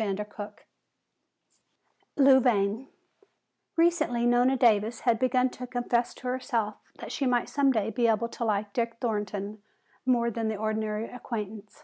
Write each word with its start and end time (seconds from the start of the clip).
CHAPTER 0.00 0.16
XVI 0.24 0.54
Louvain 2.16 2.86
Recently 3.76 4.26
Nona 4.26 4.56
Davis 4.56 5.00
had 5.00 5.18
begun 5.18 5.50
to 5.50 5.66
confess 5.66 6.14
to 6.14 6.28
herself 6.28 6.76
that 7.00 7.10
she 7.10 7.26
might 7.26 7.48
some 7.48 7.72
day 7.72 7.90
be 7.90 8.06
able 8.06 8.28
to 8.28 8.44
like 8.44 8.72
Dick 8.72 8.98
Thornton 9.00 9.60
more 10.06 10.30
than 10.30 10.52
an 10.52 10.58
ordinary 10.58 11.08
acquaintance. 11.10 11.82